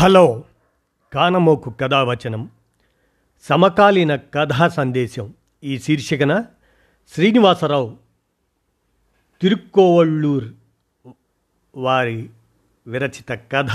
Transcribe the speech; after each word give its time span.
Hello 0.00 0.44
కానమోకు 1.12 1.70
కథావచనం 1.70 2.50
సమకాలీన 3.42 4.16
కథా 4.16 4.68
సందేశం. 4.68 5.34
ఈ 5.64 5.78
శీర్షికన 5.78 6.44
శ్రీనివాసరావు 7.08 7.96
తిరుక్కోవళ్ళూర్ 9.42 10.44
వారి 11.76 12.30
విరచిత 12.86 13.40
కథ 13.52 13.70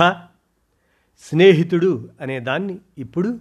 స్నేహితుడు 1.20 2.10
అనే 2.22 2.40
దాన్ని 2.40 2.80
ఇప్పుడు 2.98 3.40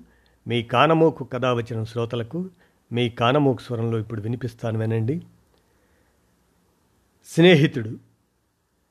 మీ 0.49 0.63
కానమోకు 0.63 1.25
కథావచనం 1.25 1.85
శ్రోతలకు 1.85 2.51
మీ 2.93 3.09
కానమోకు 3.09 3.63
స్వరంలో 3.63 3.99
ఇప్పుడు 3.99 4.21
వినిపిస్తాను 4.21 4.79
వినండి. 4.79 5.23
స్నేహితుడు 7.27 7.97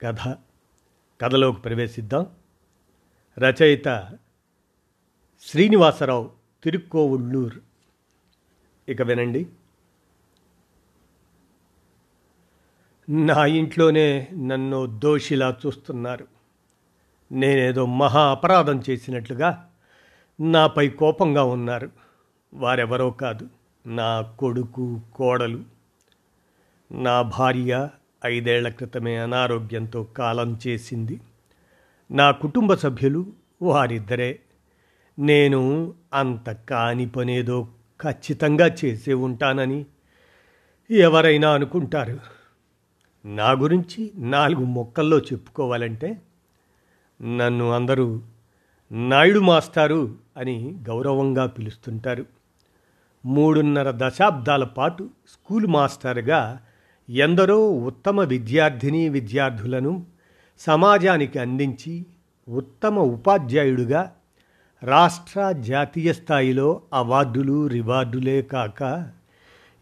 కథ 0.01 0.37
కథలోకి 1.21 1.61
ప్రవేశిద్దాం. 1.61 2.25
రచయిత 3.39 4.17
శ్రీనివాసరావు 5.41 6.31
తిరుక్కోవుళ్ళూర్. 6.63 7.55
ఇక 8.89 9.01
వినండి. 9.01 9.47
నా 13.09 13.45
ఇంట్లోనే 13.45 14.27
నన్ను 14.33 14.85
దోషిలా 14.85 15.57
చూస్తున్నారు. 15.65 16.27
నేనేదో 17.31 17.85
మహా 17.85 18.31
అపరాధం 18.31 18.83
చేసినట్లుగా 18.89 19.71
నాపై 20.39 20.89
కోపంగా 20.89 21.43
ఉన్నారు. 21.43 21.91
వారెవరో 22.53 23.11
కాదు 23.11 23.49
నా 23.85 24.21
కొడుకు 24.21 25.01
కోడలు. 25.15 25.63
నా 26.91 27.21
భార్య 27.21 27.89
ఐదేళ్ళ 28.25 28.69
క్రితమే 28.69 29.17
అనారోగ్యంతో 29.17 30.03
కాలం 30.03 30.59
చేసింది. 30.67 31.19
నా 32.13 32.31
కుటుంబ 32.31 32.73
సభ్యులు 32.73 33.25
వారిద్దరే. 33.61 34.39
నేను 35.19 35.93
అంత 36.13 36.49
కాని 36.49 37.09
పనేదో 37.09 37.67
ఖచ్చితంగా 38.01 38.75
చేసే 38.85 39.13
ఉంటానని 39.13 39.85
ఎవరైనా 40.91 41.53
అనుకుంటారు. 41.53 42.19
నా 43.25 43.51
గురించి 43.51 44.11
నాలుగు 44.15 44.65
మొక్కల్లో 44.65 45.19
చెప్పుకోవాలంటే 45.19 46.21
నన్ను 47.37 47.71
అందరూ 47.71 48.21
నాయుడు 48.91 49.39
మాస్టారు 49.39 50.15
అని 50.37 50.77
గౌరవంగా 50.89 51.45
పిలుస్తుంటారు. 51.45 52.25
మూడున్నర 53.25 53.93
దశాబ్దాల 53.97 54.63
పాటు 54.63 55.09
స్కూల్ 55.27 55.67
మాస్టర్గా 55.67 56.61
ఎందరో 57.09 57.71
ఉత్తమ 57.71 58.21
విద్యార్థిని 58.21 59.09
విద్యార్థులను 59.09 60.12
సమాజానికి 60.59 61.39
అందించి 61.39 62.05
ఉత్తమ 62.49 62.99
ఉపాధ్యాయుడుగా 62.99 64.11
రాష్ట్ర 64.83 65.51
జాతీయ 65.51 66.13
స్థాయిలో 66.13 66.81
అవార్డులు 66.93 67.67
రివార్డులే 67.67 68.41
కాక 68.41 69.11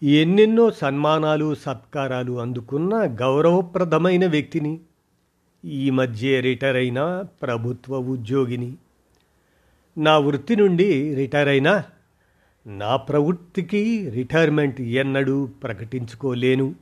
ఎన్నెన్నో 0.03 0.72
సన్మానాలు 0.72 1.55
సత్కారాలు 1.55 2.39
అందుకున్న 2.39 2.95
గౌరవప్రదమైన 2.95 4.28
వ్యక్తిని 4.28 4.80
ఈ 5.66 5.89
మధ్య 5.89 6.39
రిటైర్ 6.39 6.78
అయిన 6.78 7.23
ప్రభుత్వ 7.41 7.97
ఉద్యోగిని. 7.97 8.75
నా 9.97 10.17
వృత్తి 10.17 10.56
నుండి 10.56 11.16
రిటైర్ 11.16 11.50
అయినా 11.50 11.83
నా 12.67 12.95
ప్రవృత్తికి 12.95 14.09
రిటైర్మెంట్ 14.09 14.81
ఎన్నడూ 14.81 15.45
ప్రకటించుకోలేను. 15.45 16.75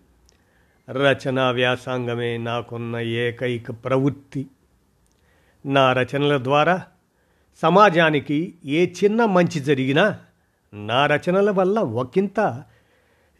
రచనా 0.90 1.52
వ్యాసాంగమే 1.52 2.38
నాకున్న 2.38 2.98
ఏకైక 2.98 3.72
ప్రవృత్తి. 3.72 4.48
నా 5.66 5.94
రచనల 5.94 6.44
ద్వారా 6.44 6.84
సమాజానికి 7.58 8.56
ఏ 8.66 8.86
చిన్న 8.86 9.26
మంచి 9.26 9.60
జరిగినా 9.60 10.20
నా 10.74 11.06
రచనల 11.06 11.50
వల్ల 11.50 11.80
ఒకంత 11.80 12.64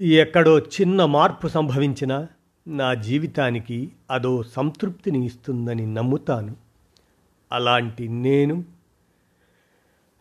ఎక్కడో 0.02 0.60
చిన్న 0.60 1.06
మార్పు 1.06 1.48
సంభవించినా 1.48 2.28
నా 2.68 2.94
జీవితానికి 2.94 3.92
అదో 4.12 4.44
సంతృప్తిని 4.44 5.26
ఇస్తుందని 5.26 5.94
నమ్ముతాను. 5.94 6.56
అలాంటి 7.52 8.08
నేను 8.08 8.66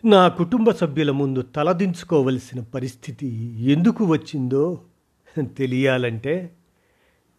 నా 0.05 0.29
కుటుంబ 0.29 0.71
సభ్యుల 0.71 1.11
ముందు 1.11 1.43
తలదించుకోవలసిన 1.43 2.61
పరిస్థితి 2.61 3.27
ఎందుకు 3.73 4.05
వచ్చిందో 4.05 4.81
తెలియాలంటే 5.43 6.51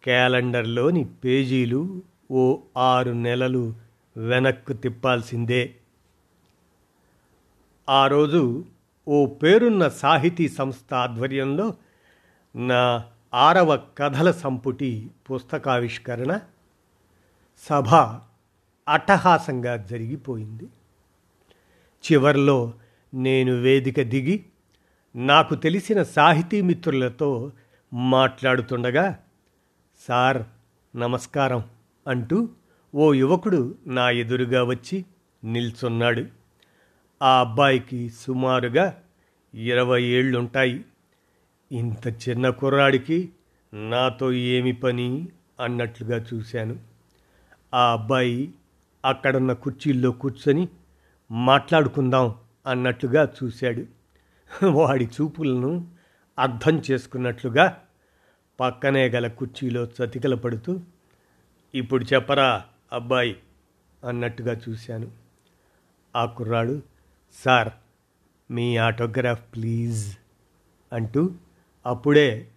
క్యాలెండర్లోని 0.04 1.04
పేజీలు 1.04 2.02
ఓ 2.30 2.58
ఆరు 2.76 3.10
నెలలు 3.10 3.74
వెనక్కు 4.16 4.72
తిప్పాల్సిందే. 4.72 5.74
ఆ 7.88 8.06
రోజు 8.06 8.64
ఓ 9.08 9.26
పేరున్న 9.26 9.88
సాహితీ 9.88 10.48
సంస్థ 10.48 10.94
ఆధ్వర్యంలో 10.94 11.74
నా 12.56 13.04
ఆరవ 13.34 13.76
కథల 13.98 14.30
సంపుటి 14.30 15.10
పుస్తకావిష్కరణ 15.30 16.40
సభ 17.58 17.94
అట్టహాసంగా 18.88 19.76
జరిగిపోయింది. 19.76 20.68
చివర్లో 22.00 22.72
నేను 23.14 23.52
వేదిక 23.52 24.00
దిగి 24.00 24.44
నాకు 25.16 25.54
తెలిసిన 25.54 26.02
సాహితీ 26.02 26.60
మిత్రులతో 26.60 27.52
మాట్లాడుతుండగా 27.92 29.18
సార్ 30.08 30.42
నమస్కారం 30.96 31.64
అంటూ 32.06 32.48
ఓ 32.94 33.12
యువకుడు 33.12 33.74
నా 33.86 34.10
ఎదురుగా 34.10 34.64
వచ్చి 34.64 35.04
నిల్చున్నాడు. 35.44 36.26
ఆ 37.22 37.40
అబ్బాయికి 37.40 38.10
సుమారుగా 38.10 39.02
ఇరవై 39.54 40.02
ఏళ్ళుంటాయి. 40.02 40.84
ఇంత 41.72 42.28
చిన్న 42.28 42.50
కుర్రాడికి 42.50 43.30
నాతో 43.74 44.32
ఏమి 44.32 44.72
పని 44.72 45.28
అన్నట్లుగా 45.60 46.24
చూశాను. 46.34 46.78
ఆ 47.74 47.92
అబ్బాయి 47.92 48.50
అక్కడున్న 49.04 49.52
కుర్చీల్లో 49.52 50.10
కూర్చొని 50.10 50.68
మాట్లాడుకుందాం 51.30 52.34
అన్నట్లుగా 52.66 53.32
చూశాడు. 53.44 53.84
వాడి 54.66 55.06
చూపులను 55.06 55.88
అర్థం 56.38 56.82
చేసుకున్నట్లుగా 56.90 57.82
పక్కనే 58.60 59.08
గల 59.08 59.26
కుర్చీలో 59.26 59.84
చతికల 59.84 60.34
పడుతూ 60.34 60.80
ఇప్పుడు 61.74 62.04
చెప్పరా 62.04 62.64
అబ్బాయి 62.92 63.36
అన్నట్టుగా 64.04 64.60
చూశాను. 64.68 65.10
ఆ 66.16 66.24
కుర్రాడు 66.24 66.82
సార్ 67.44 67.68
మీ 68.50 68.76
ఆటోగ్రాఫ్ 68.76 69.42
ప్లీజ్ 69.54 70.16
అంటూ 70.92 71.30
అప్పుడే 71.86 72.48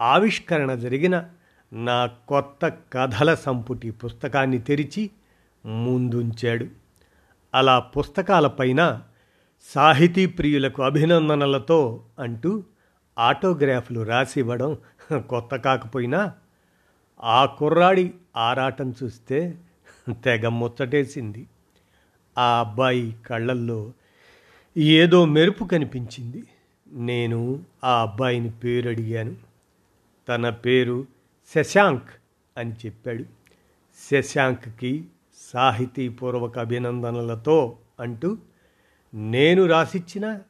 ఆవిష్కరణ 0.00 0.74
జరిగిన 0.74 1.28
నా 1.72 2.06
కొత్త 2.06 2.68
కథల 2.68 3.34
సంపుటి 3.34 3.90
పుస్తకాన్ని 3.90 4.58
తెరిచి 4.58 5.10
ముందుంచాడు. 5.66 6.66
అలా 7.54 7.78
పుస్తకాలపైన 7.78 9.02
సాహితీ 9.74 10.26
ప్రియులకు 10.26 10.82
అభినందనలతో 10.82 12.04
అంటూ 12.18 12.64
ఆటోగ్రాఫ్లు 13.18 14.00
రాసివ్వడం 14.00 14.78
కొత్త 15.12 15.56
కాకపోయినా 15.56 16.34
ఆ 17.20 17.46
కుర్రాడి 17.46 18.14
ఆరాటం 18.36 18.94
చూస్తే 19.02 19.58
తెగ 20.24 20.48
ముచ్చటేసింది. 20.48 21.46
ఆ 22.38 22.60
అబ్బాయి 22.60 23.16
కళ్ళల్లో 23.26 23.92
ఏదో 24.76 25.24
మెరుపు 25.24 25.64
కనిపించింది. 25.64 26.44
నేను 26.92 27.64
ఆ 27.84 28.02
అబ్బాయిని 28.02 28.50
పేరు 28.50 28.88
అడిగాను 28.88 29.36
తన 30.28 30.50
పేరు 30.50 31.06
శశాంక్ 31.54 32.10
అని 32.56 32.72
చెప్పాడు. 32.72 33.24
శశాంక్కి 34.10 35.04
సాహితీపూర్వక 35.54 36.58
అభినందనలతో 36.58 37.78
అంటూ 38.00 38.38
నేను 39.14 39.66
రాసిచ్చిన 39.66 40.40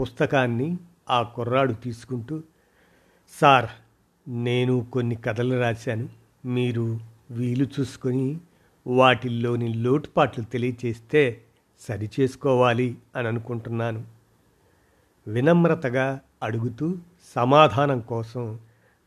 పుస్తకాన్ని 0.00 0.76
ఆ 1.10 1.22
కుర్రాడు 1.22 1.72
తీసుకుంటూ 1.72 2.42
సార్ 3.28 3.66
నేను 4.28 4.86
కొన్ని 4.92 5.14
కథలు 5.14 5.60
రాశాను. 5.60 6.08
మీరు 6.44 7.00
వీలు 7.30 7.66
చూసుకొని 7.80 8.38
వాటిల్లోని 8.86 9.74
లోటుపాట్లు 9.74 10.44
తెలియచేస్తే 10.44 11.42
సరిచేసుకోవాలి 11.80 12.96
అని 13.16 13.28
అనుకుంటున్నాను 13.28 14.04
వినమ్రతగా 15.28 16.20
అడుగుతూ 16.42 16.96
సమాధానం 17.34 18.00
కోసం 18.00 18.58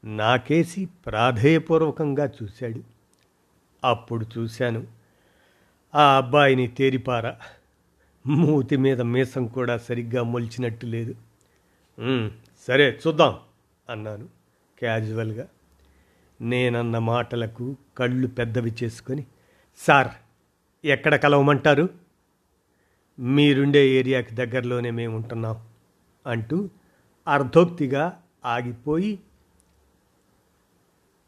నాకేసి 0.06 0.86
ప్రాధేయపూర్వకంగా 0.86 2.30
చూశాడు. 2.44 2.82
అప్పుడు 3.84 4.26
చూశాను. 4.38 4.88
ఆ 5.96 6.18
అబ్బాయిని 6.18 6.68
తేరిపార. 6.68 7.34
మూతి 8.28 8.78
మీద 8.78 9.02
మీసం 9.02 9.48
కూడా 9.48 9.78
సరిగ్గా 9.78 10.24
మొలిచినట్టు 10.24 10.86
లేదు. 10.86 11.16
సరే 12.68 13.00
చూద్దాం. 13.08 13.40
అన్నాను 13.92 14.30
క్యాజువల్గా. 14.80 15.48
నేనన్న 16.42 16.98
మాటలకు 16.98 17.76
కళ్ళు 17.98 18.28
పెద్దవి 18.28 18.74
చేసుకొని 18.84 19.26
సార్ 19.78 20.08
ఎక్కడ 20.86 21.16
కలవమంటారు? 21.16 21.90
మీరుండే 23.20 23.90
ఏరియాకి 23.90 24.36
దగ్గరలోనే 24.36 24.92
మేము 24.92 25.16
ఉంటున్నాం 25.16 25.68
అంటూ 26.28 26.70
అర్ధోక్తిగా 27.28 28.22
ఆగిపోయి 28.46 29.20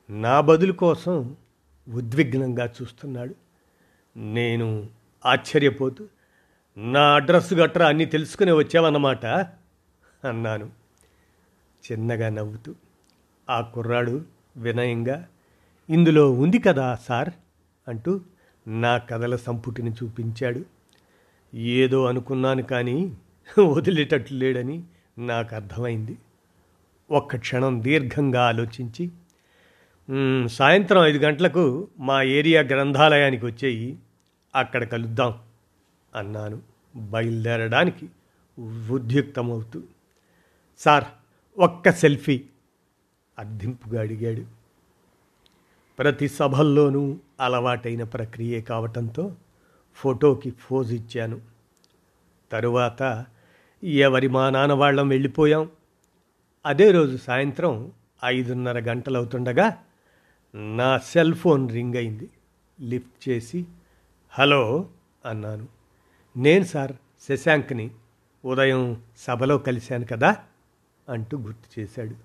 నా 0.10 0.42
బదులు 0.42 0.74
కోసం 0.74 1.36
ఉద్విగ్నంగా 1.89 2.65
చూస్తున్నాడు. 2.81 3.36
నేను 4.18 4.89
ఆశ్చర్యపోతూ 5.25 6.07
నా 6.77 7.15
అడ్రస్ 7.15 7.54
గట్రా 7.54 7.88
అన్నీ 7.88 8.06
తెలుసుకుని 8.06 8.51
వచ్చావన్నమాట 8.51 9.25
అన్నాను. 10.24 10.82
చిన్నగా 11.83 12.30
నవ్వుతూ 12.30 12.75
ఆ 13.50 13.62
కుర్రాడు 13.62 14.25
వినయంగా 14.57 15.27
ఇందులో 15.89 16.31
ఉంది 16.31 16.59
కదా 16.59 16.97
సార్ 17.07 17.31
అంటూ 17.88 18.21
నా 18.68 18.97
కథల 18.97 19.35
సంపుటిని 19.35 19.91
చూపించాడు. 19.91 20.65
ఏదో 21.53 22.06
అనుకున్నాను 22.06 22.63
కానీ 22.63 22.97
వదిలేటట్లు 23.59 24.38
లేడని 24.38 24.83
నాకు 25.19 25.56
అర్థమైంది. 25.56 26.18
ఒక్క 27.12 27.35
క్షణం 27.35 27.83
దీర్ఘంగా 27.83 28.41
ఆలోచించి 28.41 29.12
సాయంత్రం 30.47 31.01
ఐదు 31.03 31.18
గంటలకు 31.18 31.88
మా 32.00 32.21
ఏరియా 32.38 32.62
గ్రంథాలయానికి 32.62 33.45
వచ్చేయి 33.45 33.89
అక్కడ 34.56 34.83
కలుద్దాం 34.83 35.33
అన్నాను 36.15 36.62
బయలుదేరడానికి 36.95 38.06
ఉద్యుక్తమవుతూ. 38.89 39.79
సార్ 40.79 41.06
ఒక్క 41.59 41.91
సెల్ఫీ 41.91 42.44
అర్థింపుగా 43.39 44.01
అడిగాడు. 44.01 44.45
ప్రతి 46.00 46.27
సభల్లోనూ 46.27 47.17
అలవాటైన 47.39 48.03
ప్రక్రియే 48.03 48.61
కావటంతో 48.61 49.35
ఫోటోకి 49.95 50.51
ఫోజ్ 50.51 50.94
ఇచ్చాను. 50.94 51.41
తరువాత 52.51 53.25
ఎవరి 53.83 54.27
మా 54.27 54.50
నాన్న 54.50 54.73
వాళ్ళం 54.73 55.07
వెళ్ళిపోయాం. 55.07 55.69
అదే 56.65 56.91
రోజు 56.91 57.17
సాయంత్రం 57.17 57.91
ఐదున్నర 58.25 58.79
గంటలవుతుండగా 58.79 59.77
నా 60.55 60.97
సెల్ 60.97 61.33
ఫోన్ 61.33 61.69
రింగ్ 61.69 61.95
అయింది. 61.95 62.29
లిఫ్ట్ 62.81 63.29
చేసి 63.29 63.65
హలో 64.29 64.89
అన్నాను. 65.25 65.67
నేను 66.38 66.63
సార్ 66.63 66.91
శశాంక్ని. 67.29 67.91
ఉదయం 68.45 69.01
సభలో 69.17 69.57
కలిశాను 69.57 70.05
కదా? 70.05 70.44
అంటూ 71.09 71.38
గుర్తు 71.38 71.79
చేశాడు. 71.79 72.15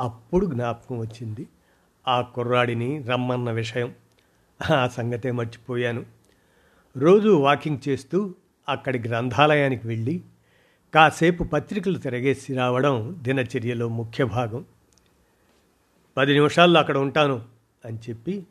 అప్పుడు 0.00 0.46
జ్ఞాపకం 0.46 0.98
వచ్చింది 0.98 1.48
ఆ 2.08 2.20
కుర్రాడిని 2.20 3.02
రమ్మన్న 3.02 3.50
విషయం. 3.50 3.94
ఆ 4.70 4.88
సంగతే 4.88 5.30
మర్చిపోయాను. 5.30 6.06
రోజు 6.96 7.28
వాకింగ్ 7.28 7.88
చేస్తూ 7.88 8.34
అక్కడి 8.68 9.08
గ్రంథాలయానికి 9.08 9.88
వెళ్ళి 9.88 10.22
కాసేపు 10.94 11.44
పత్రికలు 11.44 11.98
తిరగేసి 11.98 12.54
రావడం 12.54 13.16
దినచర్యలో 13.22 13.88
ముఖ్య 13.88 14.24
భాగం. 14.24 14.64
పది 16.16 16.32
నిమిషాల్లో 16.32 16.80
అక్కడ 16.80 16.98
ఉంటాను 16.98 17.42
అని 17.84 17.98
చెప్పి 18.08 18.46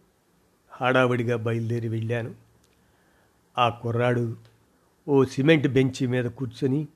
హడావిడిగా 0.72 1.38
బయలుదేరి 1.38 1.88
వెళ్ళాను. 1.88 2.36
ఆ 3.58 3.70
కుర్రాడు 3.70 4.38
ఓ 5.08 5.26
సిమెంట్ 5.26 5.68
బెంచి 5.68 6.08
మీద 6.08 6.26
కూర్చొని 6.26 6.88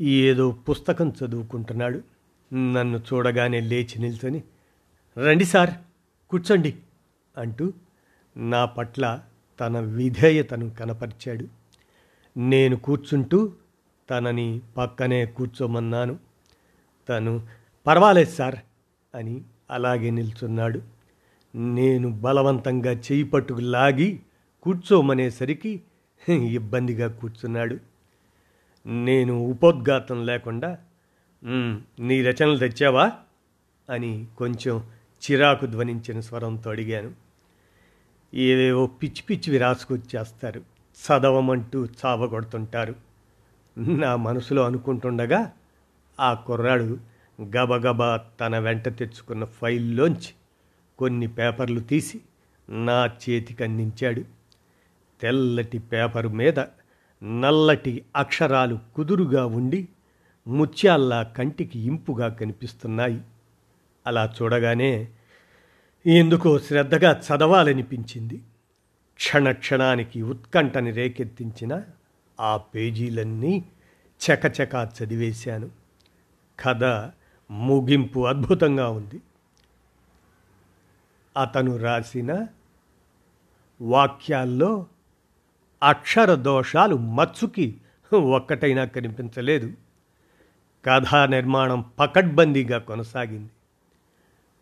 ఏదో 0.00 0.50
పుస్తకం 0.50 1.12
చదువుకుంటున్నాడు. 1.24 2.02
నన్ను 2.54 2.98
చూడగానే 2.98 3.60
లేచి 3.60 3.98
నిల్చొని 3.98 4.42
రండి 5.18 5.44
సార్ 5.44 5.70
కూర్చోండి 6.30 6.76
అంటూ 7.36 7.72
నా 8.36 8.64
పట్ల 8.64 9.22
తన 9.60 9.78
విధేయతను 9.80 10.70
కనపరిచాడు. 10.70 11.48
నేను 12.36 12.76
కూర్చుంటూ 12.76 13.52
తనని 14.10 14.60
పక్కనే 14.76 15.26
కూర్చోమన్నాను. 15.26 16.18
తను 17.08 17.46
పర్వాలేదు 17.86 18.30
సార్ 18.30 18.56
అని 19.14 19.42
అలాగే 19.70 20.10
నిల్చున్నాడు. 20.10 20.82
నేను 21.56 22.10
బలవంతంగా 22.10 22.92
చేయి 22.92 23.24
పట్టుకు 23.24 23.60
లాగి 23.60 24.20
కూర్చోమనేసరికి 24.62 25.82
ఇబ్బందిగా 26.28 27.08
కూర్చున్నాడు. 27.08 27.89
నేను 28.86 29.38
ఉపోద్ఘాతం 29.38 30.26
లేకుండా 30.26 30.78
నీ 32.00 32.22
రచనలు 32.22 32.56
తెచ్చావా? 32.56 33.12
అని 33.90 34.26
కొంచెం 34.38 34.84
చిరాకు 35.20 35.66
ధ్వనించిన 35.66 36.20
స్వరంతో 36.20 36.70
అడిగాను. 36.70 37.12
ఏవేవో 38.34 38.86
పిచ్చి 38.86 39.22
పిచ్చివి 39.22 39.58
రాసుకొచ్చేస్తారు 39.58 40.62
చదవమంటూ 40.94 41.84
చావగొడుతుంటారు. 41.84 42.94
నా 43.78 44.16
మనసులో 44.16 44.64
అనుకుంటుండగా 44.64 45.52
ఆ 46.20 46.34
కుర్రాడు 46.34 46.98
గబగబా 47.42 48.20
తన 48.40 48.58
వెంట 48.58 48.88
తెచ్చుకున్న 48.88 49.44
ఫైల్లోంచి 49.44 50.32
కొన్ని 50.98 51.26
పేపర్లు 51.26 51.80
తీసి 51.80 52.20
నా 52.70 53.06
చేతికి 53.06 53.64
అందించాడు 53.64 54.24
తెల్లటి 55.20 55.78
పేపరు 55.78 56.28
మీద 56.28 56.60
నల్లటి 57.22 58.04
అక్షరాలు 58.16 58.78
కుదురుగా 58.94 59.46
ఉండి 59.46 59.88
ముత్యాల్లా 60.46 61.22
కంటికి 61.22 61.78
ఇంపుగా 61.78 62.28
కనిపిస్తున్నాయి. 62.28 63.20
అలా 64.06 64.34
చూడగానే 64.42 65.08
ఎందుకో 66.06 66.58
శ్రద్ధగా 66.58 67.20
చదవాలనిపించింది. 67.20 68.36
క్షణక్షణానికి 69.16 70.22
ఉత్కంఠని 70.22 70.90
రేకెత్తించిన 70.90 71.82
ఆ 72.40 72.56
పేజీలన్నీ 72.56 73.64
చకచకా 74.20 74.90
చదివేశాను. 75.02 75.70
కథ 76.64 77.10
ముగింపు 77.50 78.26
అద్భుతంగా 78.26 78.88
ఉంది. 78.88 79.20
అతను 81.36 81.76
రాసిన 81.76 82.46
వాక్యాల్లో 83.80 84.86
అక్షర 85.82 86.34
దోషాలు 86.34 86.96
మచ్చుకి 86.96 87.74
ఒక్కటైనా 88.12 88.84
కనిపించలేదు. 88.84 89.72
కథా 90.84 91.26
నిర్మాణం 91.26 91.84
పకడ్బందీగా 91.98 92.78
కొనసాగింది. 92.78 93.50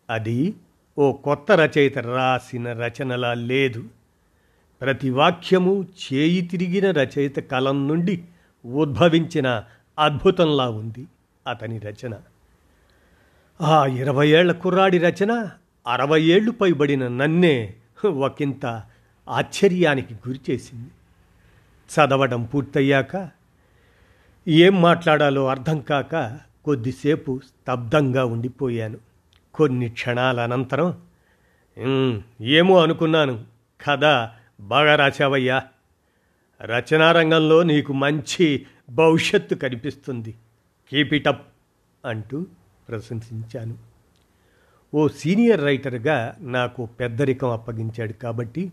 అది 0.09 0.55
ఓ 0.97 1.11
కొత్త 1.11 1.51
రచయిత 1.51 1.97
రాసిన 1.97 2.73
రచనలా 2.73 3.33
లేదు. 3.33 3.83
ప్రతి 4.81 5.09
వాక్యము 5.09 5.83
చేయి 5.83 6.41
తిరిగిన 6.41 6.91
రచయిత 6.91 7.35
కలం 7.35 7.87
నుండి 7.87 8.23
ఉద్భవించిన 8.65 9.63
అద్భుతంలా 9.99 10.69
ఉంది 10.69 11.07
అతని 11.47 11.79
రచన. 11.79 12.15
ఆ 13.61 13.85
ఇరవై 13.85 14.29
ఏళ్ళ 14.29 14.51
కుర్రాడి 14.51 14.97
రచన 14.97 15.49
అరవై 15.87 16.21
ఏళ్ళు 16.21 16.51
పైబడిన 16.51 17.07
నన్నే 17.07 17.73
ఒకంత 18.05 18.83
ఆశ్చర్యానికి 19.29 20.13
గురిచేసింది. 20.13 20.89
చదవడం 21.89 22.43
పూర్తయ్యాక 22.43 23.29
ఏం 24.47 24.81
మాట్లాడాలో 24.81 25.47
అర్థం 25.47 25.79
కాక 25.79 26.39
కొద్దిసేపు 26.65 27.39
స్తబ్దంగా 27.45 28.25
ఉండిపోయాను. 28.25 28.97
కొన్ని 29.53 29.89
క్షణాల 29.89 30.39
అనంతరం 30.39 31.01
ఏమో 32.41 32.81
అనుకున్నాను. 32.81 33.45
కథ 33.87 34.29
బాగా 34.61 34.95
రాశావయ్యా. 34.95 35.63
రచనా 36.61 37.11
రంగంలో 37.11 37.63
నీకు 37.63 37.93
మంచి 37.93 38.65
భవిష్యత్తు 38.89 39.55
కనిపిస్తుంది. 39.55 40.35
కీప్ 40.89 41.13
ఇట్ 41.13 41.27
అప్ 41.27 41.47
అంటూ 42.05 42.45
ప్రశంసించాను. 42.89 43.77
ఓ 44.95 45.07
సీనియర్ 45.07 45.63
రైటర్గా 45.63 46.35
నాకు 46.41 46.85
పెద్దరికం 46.85 47.49
అప్పగించాడు 47.49 48.13
కాబట్టి 48.13 48.71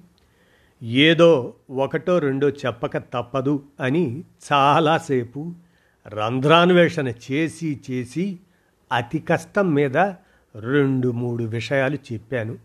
ఏదో 0.83 1.55
ఒకటో 1.71 2.19
రెండో 2.19 2.49
చెప్పక 2.49 2.99
తప్పదు 2.99 3.65
అని 3.81 4.25
చాలాసేపు 4.53 5.55
రంధ్రాన్వేషణ 6.09 7.09
చేసి 7.09 7.81
చేసి 7.91 8.39
అతి 8.93 9.19
కష్టం 9.19 9.75
మీద 9.75 9.97
రెండు 10.61 11.11
మూడు 11.11 11.45
విషయాలు 11.45 11.99
చెప్పాను. 12.13 12.59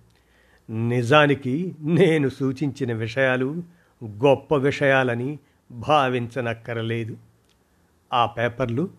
నిజానికి 0.69 1.75
నేను 1.81 2.29
సూచించిన 2.29 2.93
విషయాలు 2.93 3.63
గొప్ప 4.03 4.55
విషయాలని 4.55 5.39
భావించనక్కరలేదు. 5.71 7.17
ఆ 8.13 8.25
పేపర్లు 8.25 8.89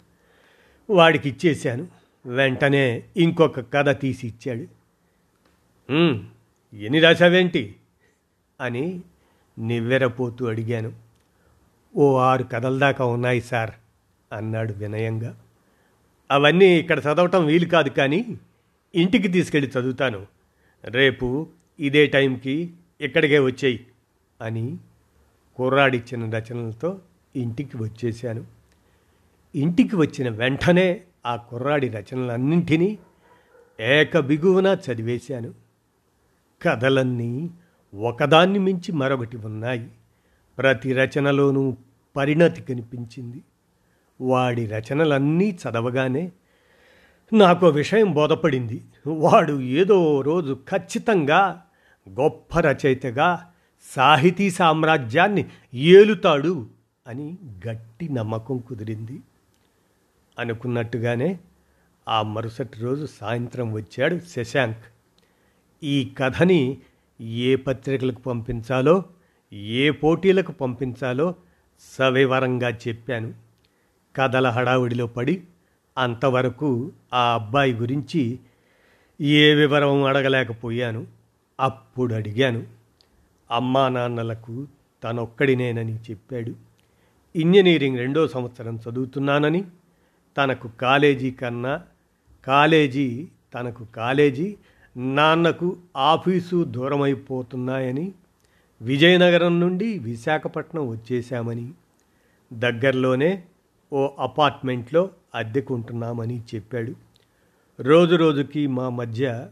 వాడికి 0.91 1.29
ఇచ్చేశాను. 1.29 1.89
వెంటనే 2.27 3.03
ఇంకొక 3.17 3.73
కథ 3.73 4.01
తీసి 4.01 4.27
ఇచ్చాడు. 4.27 4.83
ఎన్ని 6.77 7.01
రాశావేంటి? 7.01 7.77
అని 8.63 9.01
నివ్వెరపోతూ 9.59 10.49
అడిగాను. 10.49 10.93
ఓ 11.97 12.17
ఆరు 12.17 12.45
కథల 12.45 12.79
దాకా 12.79 13.05
ఉన్నాయి 13.05 13.41
సార్ 13.41 13.71
అన్నాడు 14.33 14.73
వినయంగా. 14.73 15.41
అవన్నీ 16.31 16.67
ఇక్కడ 16.67 16.99
చదవటం 16.99 17.47
వీలు 17.47 17.67
కాదు 17.67 17.89
కానీ 17.89 18.39
ఇంటికి 18.95 19.29
తీసుకెళ్ళి 19.29 19.71
చదువుతాను. 19.81 20.27
రేపు 20.85 21.47
ఇదే 21.81 22.07
టైంకి 22.07 22.71
ఇక్కడికే 23.01 23.39
వచ్చేయి 23.39 23.87
అని 24.41 24.77
కుర్రాడిచ్చిన 25.57 26.37
రచనలతో 26.37 26.99
ఇంటికి 27.37 27.77
వచ్చేశాను. 27.77 28.45
ఇంటికి 29.55 29.97
వచ్చిన 29.97 30.29
వెంటనే 30.29 31.01
ఆ 31.27 31.37
కుర్రాడి 31.37 31.89
రచనలన్నింటినీ 31.89 32.99
ఏక 33.81 34.19
బిగువున 34.19 34.67
చదివేశాను. 34.67 35.55
కథలన్నీ 36.63 37.51
ఒకదాన్ని 37.95 38.59
మించి 38.59 38.93
మరొకటి 38.93 39.37
ఉన్నాయి. 39.37 39.91
ప్రతి 40.59 40.93
రచనలోనూ 40.93 41.77
పరిణతి 42.17 42.63
కనిపించింది. 42.63 43.43
వాడి 44.21 44.67
రచనలన్నీ 44.67 45.51
చదవగానే 45.51 46.33
నాకు 47.33 47.67
విషయం 47.67 48.13
బోధపడింది. 48.13 48.85
వాడు 49.07 49.61
ఏదో 49.61 50.21
రోజు 50.21 50.59
ఖచ్చితంగా 50.71 51.63
గొప్ప 52.09 52.61
రచయితగా 52.61 53.53
సాహితీ 53.97 54.51
సామ్రాజ్యాన్ని 54.51 55.47
ఏలుతాడు 55.75 56.67
అని 57.07 57.39
గట్టి 57.69 58.09
నమ్మకం 58.09 58.59
కుదిరింది. 58.59 59.21
అనుకున్నట్టుగానే 60.39 61.39
ఆ 62.09 62.23
మరుసటి 62.23 62.81
రోజు 62.81 63.07
సాయంత్రం 63.07 63.73
వచ్చాడు 63.73 64.21
శశాంక్. 64.29 64.79
ఈ 65.85 66.13
కథని 66.19 66.79
ఏ 67.23 67.57
పత్రికలకు 67.57 68.21
పంపించాలో 68.21 69.05
ఏ 69.53 69.91
పోటీలకు 69.91 70.53
పంపించాలో 70.53 71.35
సవివరంగా 71.99 72.69
చెప్పాను. 72.69 73.35
కథల 74.17 74.49
హడావుడిలో 74.49 75.07
పడి 75.07 75.43
అంతవరకు 75.99 76.93
ఆ 77.15 77.35
అబ్బాయి 77.35 77.73
గురించి 77.73 78.39
ఏ 79.21 79.55
వివరం 79.55 80.05
అడగలేకపోయాను. 80.05 81.07
అప్పుడు 81.61 82.15
అడిగాను 82.15 82.67
అమ్మా 83.51 83.89
నాన్నలకు 83.89 84.67
తనొక్కడినేనని 85.05 85.97
చెప్పాడు. 85.97 86.55
ఇంజనీరింగ్ 87.37 87.99
రెండో 87.99 88.29
సంవత్సరం 88.29 88.81
చదువుతున్నానని 88.91 89.65
తనకు 90.37 90.69
కాలేజీ 90.69 91.31
కన్నా 91.31 91.83
కాలేజీ 92.47 93.29
తనకు 93.55 93.85
కాలేజీ 93.85 94.57
నాన్నకు 94.97 95.77
ఆఫీసు 95.97 96.65
దూరమైపోతున్నాయని 96.65 98.13
విజయనగరం 98.83 99.61
నుండి 99.61 99.99
విశాఖపట్నం 99.99 100.89
వచ్చేశామని 100.89 101.71
దగ్గరలోనే 102.53 103.45
ఓ 103.93 104.11
అపార్ట్మెంట్లో 104.19 105.11
అద్దెకుంటున్నామని 105.35 106.41
చెప్పాడు. 106.55 106.95
రోజు 107.81 108.15
రోజుకి 108.17 108.67
మా 108.67 108.89
మధ్య 108.89 109.49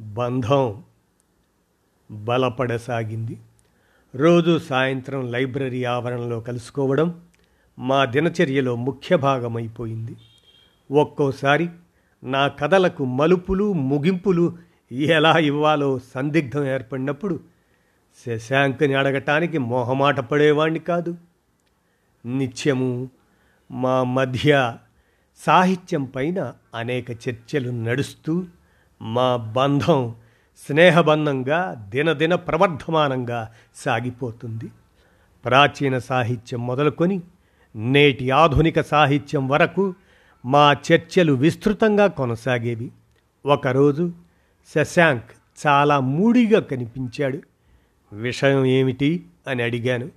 బంధం 0.00 0.82
బలపడసాగింది. 2.10 3.38
రోజు 4.14 4.58
సాయంత్రం 4.58 5.32
లైబ్రరీ 5.32 5.84
ఆవరణలో 5.84 6.40
కలుసుకోవడం 6.40 7.20
మా 7.78 8.04
దినచర్యలో 8.04 8.76
ముఖ్య 8.76 9.16
భాగమైపోయింది. 9.16 10.16
ఒక్కోసారి 10.92 11.68
నా 12.24 12.48
కథలకు 12.48 13.04
మలుపులు 13.04 13.72
ముగింపులు 13.72 14.71
ఎలా 14.92 15.38
ఇవ్వాలో 15.38 15.98
సందిగ్ధం 15.98 16.66
ఏర్పడినప్పుడు 16.66 17.40
శశాంక్ని 18.26 18.94
అడగటానికి 18.94 19.58
మొహమాట 19.58 20.20
పడేవాణ్ణి 20.20 20.78
కాదు. 20.78 21.16
నిత్యము 22.26 23.10
మా 23.70 24.02
మధ్య 24.02 24.76
సాహిత్యం 25.38 26.04
పైన 26.04 26.52
అనేక 26.74 27.10
చర్చలు 27.10 27.70
నడుస్తూ 27.70 28.44
మా 29.02 29.36
బంధం 29.36 30.14
స్నేహబంధంగా 30.66 31.86
దినదిన 31.88 32.34
ప్రవర్ధమానంగా 32.34 33.52
సాగిపోతుంది. 33.74 34.70
ప్రాచీన 35.44 35.98
సాహిత్యం 35.98 36.66
మొదలుకొని 36.66 37.20
నేటి 37.76 38.30
ఆధునిక 38.30 38.80
సాహిత్యం 38.80 39.48
వరకు 39.48 39.94
మా 40.44 40.72
చర్చలు 40.72 41.32
విస్తృతంగా 41.32 42.06
కొనసాగేవి. 42.06 42.90
ఒకరోజు 43.46 44.12
శశాంక్ 44.68 45.24
చాలా 45.66 46.00
మూడిగా 46.00 46.60
కనిపించాడు. 46.60 47.42
విషయం 48.12 48.64
ఏమిటి 48.64 49.26
అని 49.46 49.62
అడిగాను. 49.62 50.10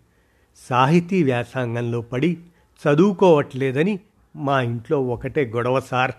సాహితీ 0.70 1.24
వ్యాసంగంలో 1.24 2.02
పడి 2.02 2.38
చదువుకోవట్లేదని 2.84 4.00
మా 4.36 4.62
ఇంట్లో 4.62 5.02
ఒకటే 5.02 5.46
గొడవ 5.46 5.80
సార్ 5.80 6.12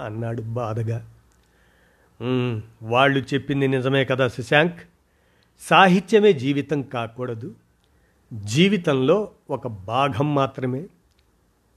అన్నాడు 0.00 0.42
బాధగా. 0.42 1.10
వాళ్ళు 2.82 3.34
చెప్పింది 3.34 3.68
నిజమే 3.68 4.04
కదా 4.04 4.28
శశాంక్. 4.28 4.80
సాహిత్యమే 5.60 6.32
జీవితం 6.32 6.82
కాకూడదు. 6.82 7.54
జీవితంలో 8.32 9.30
ఒక 9.50 9.66
భాగం 9.66 10.34
మాత్రమే 10.34 10.84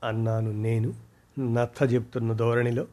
అన్నాను 0.03 0.51
నేను 0.51 0.93
నచ్చ 1.39 1.85
చెప్తున్న 1.85 2.33
ధోరణిలో. 2.33 2.87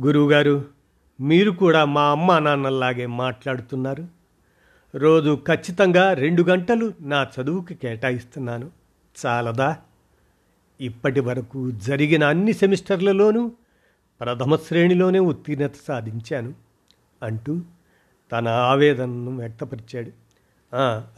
గురువుగారు 0.00 0.75
మీరు 1.20 1.50
కూడా 1.50 1.84
మా 1.84 2.02
అమ్మ 2.02 2.38
నాన్నల్లాగే 2.38 3.06
మాట్లాడుతున్నారు. 3.06 4.08
రోజు 4.94 5.44
ఖచ్చితంగా 5.46 6.12
రెండు 6.12 6.42
గంటలు 6.42 6.92
నా 7.00 7.28
చదువుకి 7.40 7.74
కేటాయిస్తున్నాను. 7.74 8.70
చాలదా? 9.26 9.76
ఇప్పటి 10.80 11.20
వరకు 11.20 11.70
జరిగిన 11.70 12.24
అన్ని 12.24 12.52
సెమిస్టర్లలోనూ 12.52 13.52
ప్రథమ 14.20 14.56
శ్రేణిలోనే 14.56 15.18
ఉత్తీర్ణత 15.18 15.72
సాధించాను 15.88 16.54
అంటూ 17.22 17.60
తన 18.32 18.48
ఆవేదనను 18.48 19.36
వ్యక్తపరిచాడు. 19.36 20.10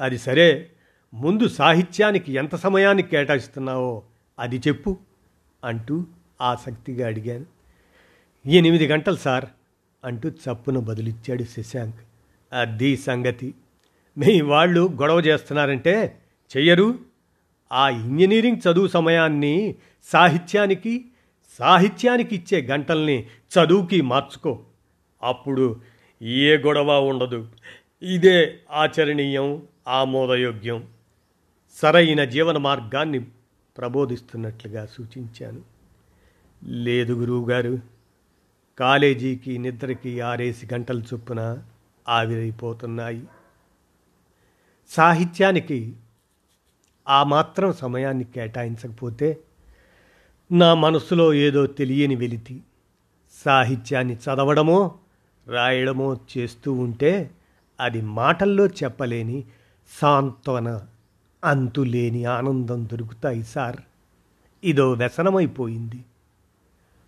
అది 0.01 0.19
సరే. 0.19 0.71
ముందు 1.15 1.49
సాహిత్యానికి 1.49 2.33
ఎంత 2.33 2.55
సమయాన్ని 2.55 3.03
కేటాయిస్తున్నావో 3.03 4.03
అది 4.39 4.63
చెప్పు 4.69 4.97
అంటూ 5.65 6.05
ఆసక్తిగా 6.43 7.07
అడిగాను. 7.07 7.47
ఎనిమిది 8.49 8.87
గంటలు 8.87 9.17
సార్. 9.17 9.45
అంటూ 10.05 10.29
చప్పున 10.29 10.79
బదులిచ్చాడు 10.79 11.45
శశాంక్. 11.45 11.97
అది 12.53 12.97
సంగతి. 12.97 13.55
మీ 14.19 14.41
వాళ్ళు 14.41 14.97
గొడవ 15.01 15.21
చేస్తున్నారంటే 15.21 16.19
చెయ్యరు. 16.57 16.99
ఆ 17.73 17.89
ఇంజనీరింగ్ 17.89 18.57
చదువు 18.57 18.87
సమయాన్ని 18.87 19.75
సాహిత్యానికి 20.05 21.05
సాహిత్యానికి 21.59 22.37
ఇచ్చే 22.37 22.63
గంటల్ని 22.63 23.27
చదువుకి 23.27 24.01
మార్చుకో. 24.01 24.61
అప్పుడు 25.23 25.81
ఏ 26.23 26.57
గొడవ 26.57 27.01
ఉండదు. 27.01 27.49
ఇదే 28.03 28.59
ఆచరణీయం 28.71 29.63
ఆమోదయోగ్యం. 29.89 30.87
సరైన 31.75 32.25
జీవన 32.25 32.57
మార్గాన్ని 32.57 33.21
ప్రబోధిస్తున్నట్లుగా 33.79 34.87
సూచించాను. 34.87 35.61
లేదు 36.65 37.13
గురువుగారు. 37.13 37.98
కాలేజీకి 38.79 39.59
నిద్రకి 39.59 40.21
ఆరేసి 40.21 40.69
గంటల 40.75 41.01
చొప్పున 41.01 41.59
ఆవిరైపోతున్నాయి. 42.09 43.23
సాహిత్యానికి 44.89 45.97
ఆ 47.09 47.23
మాత్రం 47.23 47.73
సమయాన్ని 47.73 48.25
కేటాయించకపోతే 48.25 49.39
నా 50.53 50.75
మనసులో 50.75 51.35
ఏదో 51.35 51.67
తెలియని 51.67 52.15
వెలితి. 52.15 52.63
సాహిత్యాన్ని 53.45 54.15
చదవడమో 54.15 54.99
రాయడమో 55.49 56.19
చేస్తూ 56.39 56.73
ఉంటే 56.73 57.31
అది 57.81 58.01
మాటల్లో 58.01 58.67
చెప్పలేని 58.67 59.45
సాంత్వన 60.01 60.87
అంతులేని 61.45 62.25
ఆనందం 62.25 62.89
దొరుకుతాయి 62.93 63.43
సార్. 63.43 63.77
ఇదో 64.65 64.93
వ్యసనమైపోయింది. 64.93 66.05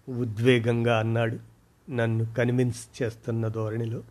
ఉద్వేగంగా 0.08 0.98
అన్నాడు. 0.98 1.49
నన్ను 1.90 2.26
కన్విన్స్ 2.38 3.02
చేస్తున్న 3.02 3.48
ధోరణిలో 3.48 4.02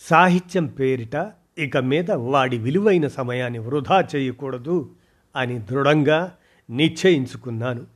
సాహిత్యం 0.00 0.66
పేరిట 0.66 1.32
ఇక 1.58 1.76
మీద 1.76 2.10
వాడి 2.10 2.58
విలువైన 2.58 3.08
సమయాన్ని 3.08 3.58
వృధా 3.58 4.08
చేయకూడదు 4.16 4.90
అని 5.36 5.58
దృఢంగా 5.58 6.36
నిశ్చయించుకున్నాను. 6.70 7.86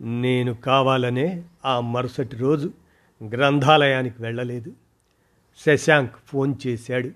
నేను 0.00 0.54
కావాలనే 0.54 1.42
ఆ 1.64 1.80
మరుసటి 1.80 2.36
రోజు 2.36 2.72
గ్రంథాలయానికి 3.28 4.22
వెళ్ళలేదు. 4.22 4.72
శశాంక్ 5.66 6.12
ఫోన్ 6.26 6.54
చేశాడు. 6.66 7.10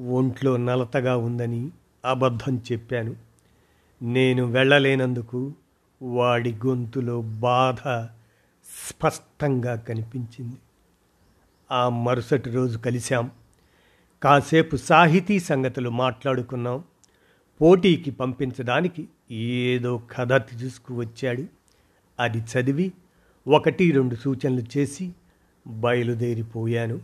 ఒంట్లో 0.00 0.56
నలతగా 0.56 1.16
ఉందని 1.16 1.70
అబద్ధం 2.04 2.62
చెప్పాను. 2.72 3.16
నేను 4.02 4.44
వెళ్ళలేనందుకు 4.44 5.52
వాడి 6.02 6.54
గొంతులో 6.66 7.20
బాధ 7.20 8.08
స్పష్టంగా 8.68 9.76
కనిపించింది. 9.76 10.56
ఆ 11.70 11.88
మరుసటి 11.88 12.50
రోజు 12.50 12.78
కలిశాం. 12.78 13.30
కాసేపు 14.22 14.76
సాహితీ 14.76 15.40
సంగతులు 15.40 15.90
మాట్లాడుకున్నాం. 15.90 16.84
పోటీకి 17.60 18.10
పంపించడానికి 18.10 19.08
ఏదో 19.30 20.02
కథ 20.12 20.32
తీసుకువచ్చాడు 20.32 21.44
అది 22.20 22.38
చదివి 22.38 22.92
ఒకటి 23.48 23.90
రెండు 23.90 24.14
సూచనలు 24.14 24.78
చేసి 24.78 25.12
బయలుదేరిపోయాను. 25.66 27.00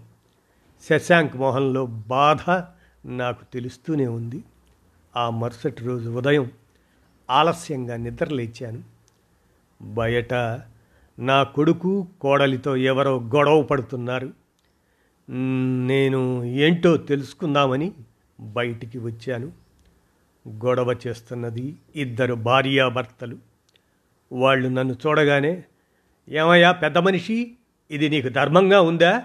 శశాంక్ 0.88 1.36
మొహంలో 1.36 1.86
బాధ 1.86 2.50
నాకు 3.06 3.44
తెలుస్తూనే 3.52 4.06
ఉంది. 4.06 4.44
ఆ 5.16 5.30
మరుసటి 5.30 5.84
రోజు 5.84 6.10
ఉదయం 6.10 6.50
ఆలస్యంగా 7.30 7.96
నిద్రలేచాను. 7.96 8.82
బయట 9.82 10.34
నా 11.18 11.42
కొడుకు 11.42 12.08
కోడలితో 12.20 12.76
ఎవరో 12.76 13.20
గొడవ 13.20 13.62
పడుతున్నారు. 13.62 14.32
నేను 15.86 16.44
ఏంటో 16.44 16.96
తెలుసుకుందామని 16.96 17.92
బయటికి 18.40 18.98
వచ్చాను. 18.98 19.52
గొడవ 20.48 20.96
చేస్తున్నది 21.06 21.76
ఇద్దరు 21.96 22.34
భార్యాభర్తలు. 22.34 23.38
వాళ్ళు 24.32 24.68
నన్ను 24.68 24.94
చూడగానే 25.06 25.64
ఏమయ్యా 26.28 26.72
పెద్ద 26.72 26.98
మనిషి 26.98 27.54
ఇది 27.90 28.08
నీకు 28.08 28.28
ధర్మంగా 28.28 28.80
ఉందా? 28.80 29.22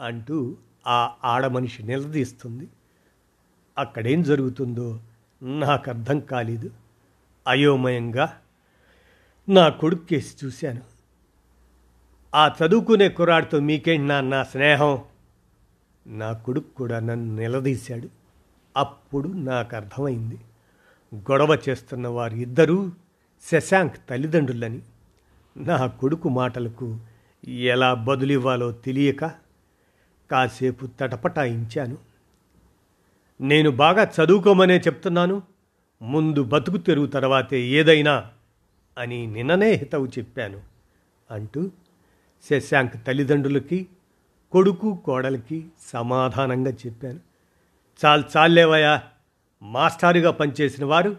అంటూ 0.00 0.56
ఆ 0.86 1.10
ఆడమనిషి 1.24 1.82
నిలదీస్తుంది. 1.82 2.68
అక్కడేం 3.78 4.22
జరుగుతుందో 4.22 5.00
నాకు 5.42 5.90
అర్థం 5.90 6.20
కాలేదు. 6.20 6.70
అయోమయంగా 7.48 8.38
నా 9.48 9.68
కొడుకు 9.68 10.04
కేసి 10.04 10.46
చూశాను. 10.46 10.97
ఆ 12.34 12.48
చదువుకునే 12.48 13.08
కుర్రాడితో 13.08 13.60
మీకేంటి 13.60 14.28
నా 14.28 14.42
స్నేహం. 14.42 15.02
నా 16.06 16.32
కొడుకు 16.32 16.74
కూడా 16.74 17.00
నన్ను 17.00 17.36
నిలదీశాడు. 17.36 18.08
అప్పుడు 18.76 19.28
నాకు 19.28 19.76
అర్థమైంది. 19.76 20.38
గొడవ 21.14 21.58
చేస్తున్న 21.68 22.08
వారు 22.08 22.34
ఇద్దరూ 22.34 22.90
శశాంక్ 23.52 23.96
తల్లిదండ్రులని. 24.10 24.82
నా 25.56 25.86
కొడుకు 25.86 26.28
మాటలకు 26.28 26.98
ఎలా 27.48 27.94
బదులివ్వాలో 27.94 28.72
తెలియక 28.72 29.24
కాసేపు 30.30 30.86
తటపటాయించాను. 30.86 31.96
నేను 33.40 33.70
బాగా 33.70 34.02
చదువుకోమనే 34.02 34.78
చెప్తున్నాను. 34.78 35.42
ముందు 36.02 36.42
బతుకు 36.42 36.76
తెరువు 36.76 37.06
తర్వాతే 37.06 37.60
ఏదైనా 37.60 38.26
అని 38.98 39.26
నిన్ననే 39.26 39.72
హితవు 39.72 40.06
చెప్పాను 40.06 40.60
అంటూ 41.30 41.70
శశాంక్ 42.42 43.06
తల్లిదండ్రులకి 43.06 43.86
కొడుకు 44.52 45.02
కోడలికి 45.04 45.66
సమాధానంగా 45.80 46.70
చెప్పాను. 46.70 47.20
చాలు 48.04 48.24
చాలేవయ్యా 48.36 49.02
మాస్టారుగా 49.62 50.30
పనిచేసిన 50.30 50.84
వారు 50.84 51.16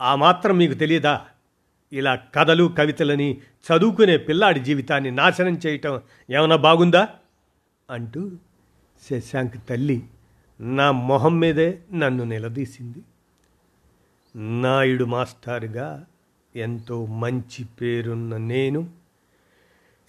ఆ 0.00 0.14
మాత్రం 0.14 0.56
మీకు 0.56 0.74
తెలియదా? 0.74 1.26
ఇలా 1.92 2.14
కథలు 2.14 2.74
కవితలని 2.78 3.40
చదువుకునే 3.66 4.16
పిల్లాడి 4.16 4.60
జీవితాన్ని 4.60 5.10
నాశనం 5.10 5.60
చేయటం 5.66 6.00
ఏమైనా 6.30 6.56
బాగుందా? 6.56 7.08
అంటూ 7.90 8.30
శశాంక్ 9.10 9.68
తల్లి 9.68 10.02
నా 10.60 10.90
మొహం 10.90 11.40
మీదే 11.40 11.78
నన్ను 11.92 12.24
నిలదీసింది. 12.24 12.98
నాయుడు 14.60 15.04
మాస్టారుగా 15.04 16.06
ఎంతో 16.56 17.06
మంచి 17.06 17.64
పేరున్న 17.64 18.36
నేను 18.36 18.99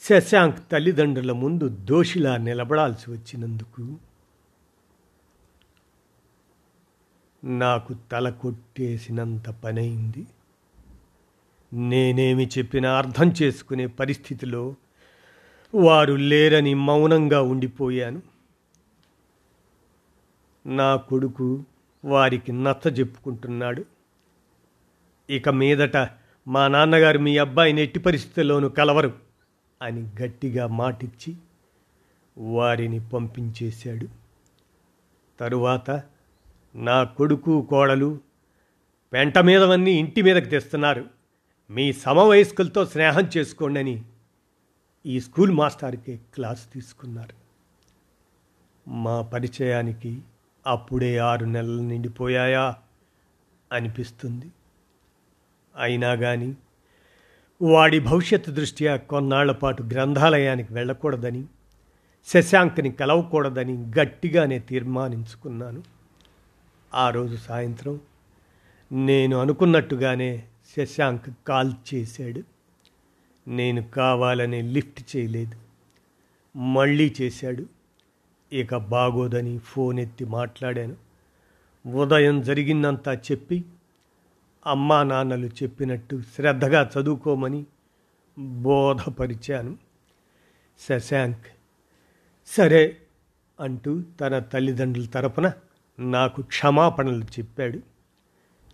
శశాంక్ 0.09 0.71
తల్లిదండ్రుల 0.71 1.31
ముందు 1.31 1.67
దోషిలా 1.67 2.37
నిలబడాల్సి 2.37 3.11
వచ్చినందుకు 3.11 3.97
నాకు 7.43 7.95
తల 8.11 8.29
కొట్టేసినంత 8.29 9.49
పనైంది. 9.49 10.27
నేనేమి 11.73 12.49
చెప్పినా 12.57 12.97
అర్థం 12.97 13.33
చేసుకునే 13.41 13.87
పరిస్థితిలో 13.87 14.75
వారు 15.75 16.13
లేరని 16.13 16.73
మౌనంగా 16.73 17.41
ఉండిపోయాను. 17.41 18.21
నా 20.65 20.95
కొడుకు 20.95 21.63
వారికి 22.05 22.51
నచ్చ 22.51 22.89
చెప్పుకుంటున్నాడు. 22.89 23.85
ఇక 25.29 25.49
మీదట 25.49 25.97
మా 26.47 26.67
నాన్నగారు 26.67 27.19
మీ 27.19 27.37
అబ్బాయిని 27.37 27.81
ఎట్టి 27.81 27.99
పరిస్థితుల్లోనూ 27.99 28.69
కలవరు. 28.69 29.30
అని 29.81 30.01
గట్టిగా 30.01 30.67
మాటిచ్చి 30.67 31.35
వారిని 32.37 33.09
పంపించేశాడు. 33.09 34.07
తరువాత 35.39 36.03
నా 36.75 37.03
కొడుకు 37.03 37.67
కోడలు 37.69 38.19
పెంట 39.13 39.37
మీదవన్నీ 39.37 39.91
ఇంటి 39.91 40.21
మీదకి 40.21 40.49
తెస్తున్నారు. 40.49 41.05
మీ 41.69 41.93
సమవయస్కులతో 41.93 42.85
స్నేహం 42.85 43.29
చేసుకోండి 43.37 43.79
అని 43.79 44.05
ఈ 45.05 45.19
స్కూల్ 45.19 45.51
మాస్టర్కి 45.51 46.21
క్లాస్ 46.33 46.73
తీసుకున్నారు. 46.73 47.41
మా 48.89 49.21
పరిచయానికి 49.21 50.21
అప్పుడే 50.67 51.17
ఆరు 51.17 51.45
నెలలు 51.45 51.81
నిండిపోయాయా 51.81 52.75
అనిపిస్తుంది. 53.71 54.51
అయినా 55.75 56.15
కానీ 56.15 56.57
వాడి 57.63 57.99
భవిష్యత్తు 57.99 58.51
దృష్ట్యా 58.51 58.95
కొన్నాళ్ళ 58.95 59.51
పాటు 59.51 59.83
గ్రంథాలయానికి 59.83 60.73
వెళ్ళకూడదని 60.73 61.45
శశాంక్ని 62.27 62.91
కలవకూడదని 62.91 63.73
గట్టిగానే 63.73 64.59
తీర్మానించుకున్నాను. 64.59 65.83
ఆ 66.93 67.09
రోజు 67.09 67.35
సాయంత్రం 67.35 67.99
నేను 68.91 69.37
అనుకున్నట్టుగానే 69.37 70.43
శశాంక్ 70.77 71.29
కాల్ 71.47 71.71
చేశాడు. 71.93 72.41
నేను 73.47 73.83
కావాలని 73.83 74.61
లిఫ్ట్ 74.61 75.17
చేయలేదు. 75.17 75.55
మళ్ళీ 76.57 77.15
చేశాడు. 77.21 77.65
ఇక 78.53 78.75
బాగోదని 78.75 79.57
ఫోన్ 79.57 79.99
ఎత్తి 79.99 80.25
మాట్లాడాను. 80.25 80.95
ఉదయం 81.87 82.41
జరిగిందంతా 82.41 83.13
చెప్పి 83.13 83.65
అమ్మా 84.67 85.03
నాన్నలు 85.03 85.45
చెప్పినట్టు 85.45 86.21
శ్రద్ధగా 86.35 86.89
చదువుకోమని 86.97 87.65
బోధపరిచాను. 88.39 89.77
శశాంక్ 90.79 91.45
సరే 92.47 92.97
అంటూ 93.59 94.01
తన 94.19 94.39
తల్లిదండ్రుల 94.39 95.05
తరపున 95.05 95.51
నాకు 95.99 96.41
క్షమాపణలు 96.41 97.23
చెప్పాడు. 97.23 97.79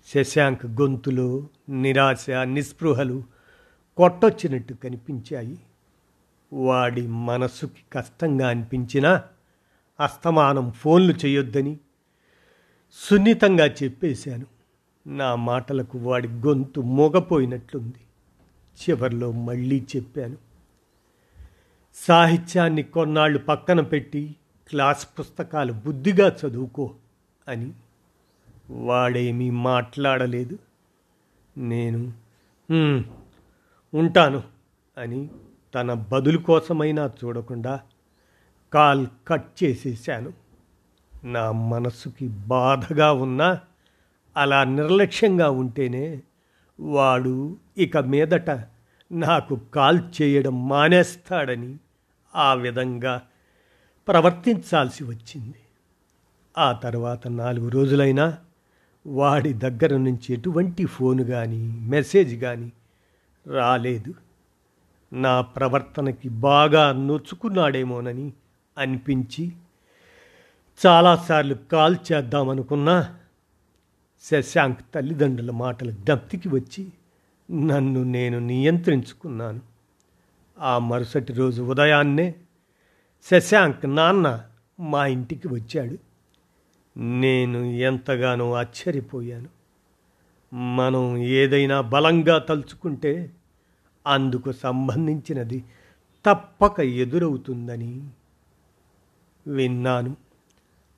శశాంక్ 0.08 0.66
గొంతులో 0.66 1.48
నిరాశ 1.70 2.30
నిస్పృహలు 2.30 3.24
కొట్టొచ్చినట్టు 3.98 4.74
కనిపించాయి. 4.74 5.60
వాడి 6.54 7.08
మనసుకి 7.08 7.84
కష్టంగా 7.94 8.50
అనిపించినా 8.50 9.24
అస్తమానం 10.00 10.72
ఫోన్లు 10.72 11.14
చేయొద్దని 11.26 11.78
సున్నితంగా 12.94 13.66
చెప్పేశాను. 13.66 14.57
నా 15.08 15.36
మాటలకు 15.36 15.98
వాడి 15.98 16.28
గొంతు 16.28 16.82
మోగపోయినట్లుంది. 16.82 17.98
చివర్లో 18.82 19.32
మళ్ళీ 19.32 19.86
చెప్పాను. 19.96 20.38
సాహిత్యాన్ని 21.96 22.84
కొన్నాళ్ళు 22.84 23.40
పక్కన 23.40 23.82
పెట్టి 23.82 24.36
క్లాస్ 24.70 25.08
పుస్తకాలు 25.20 25.74
బుద్ధిగా 25.74 26.36
చదువుకో 26.46 26.96
అని. 27.48 27.72
వాడేమీ 28.70 29.50
మాట్లాడలేదు. 29.50 30.60
నేను 31.58 32.14
ఉంటాను 33.94 34.44
అని 34.98 35.30
తన 35.76 35.94
బదులు 35.94 36.38
కోసమైనా 36.38 37.12
చూడకుండా 37.24 37.80
కాల్ 38.74 39.08
కట్ 39.28 39.64
చేసేశాను. 39.64 40.34
నా 41.24 41.52
మనసుకి 41.52 42.28
బాధగా 42.28 43.14
ఉన్నా 43.14 43.60
అలా 44.38 44.64
నిర్లక్ష్యంగా 44.64 45.50
ఉంటేనే 45.50 46.22
వాడు 46.80 47.58
ఇక 47.78 47.98
మీదట 47.98 48.50
నాకు 49.12 49.56
కాల్ 49.56 50.00
చేయడం 50.22 50.68
మానేస్తాడని 50.68 51.78
ఆ 52.36 52.54
విధంగా 52.54 53.22
ప్రవర్తించాల్సి 54.08 55.04
వచ్చింది. 55.04 55.56
ఆ 56.58 56.72
తర్వాత 56.72 57.28
నాలుగు 57.28 57.70
రోజులైనా 57.70 58.38
వాడి 59.08 59.54
దగ్గర 59.54 59.98
నుంచి 59.98 60.34
ఎటువంటి 60.34 60.86
ఫోన్ 60.86 61.22
కానీ 61.22 61.80
మెసేజ్ 61.80 62.42
కానీ 62.42 62.72
రాలేదు. 63.48 64.14
నా 65.14 65.42
ప్రవర్తనకి 65.42 66.30
బాగా 66.30 66.92
నొచ్చుకున్నాడేమోనని 66.92 68.34
అనిపించి 68.78 69.52
చాలాసార్లు 70.86 71.56
కాల్ 71.56 71.96
చేద్దామనుకున్నా 72.12 73.18
శశాంక్ 74.24 74.80
తల్లిదండ్రుల 74.96 75.52
మాటలు 75.52 75.92
జ్ఞప్తికి 75.92 76.50
వచ్చి 76.50 76.88
నన్ను 77.52 78.04
నేను 78.04 78.40
నియంత్రించుకున్నాను. 78.40 79.62
ఆ 80.60 80.80
మరుసటి 80.80 81.34
రోజు 81.34 81.64
ఉదయాన్నే 81.64 82.36
శశాంక్ 83.32 83.96
నాన్న 83.96 84.44
మా 84.80 85.08
ఇంటికి 85.08 85.48
వచ్చాడు. 85.48 85.98
నేను 87.00 87.58
ఎంతగానో 87.60 88.54
ఆశ్చర్యపోయాను. 88.54 89.50
మనం 90.56 91.18
ఏదైనా 91.18 91.82
బలంగా 91.82 92.38
తలుచుకుంటే 92.38 93.32
అందుకు 94.08 94.52
సంబంధించినది 94.52 95.64
తప్పక 96.26 96.80
ఎదురవుతుందని 96.80 98.08
విన్నాను. 99.48 100.18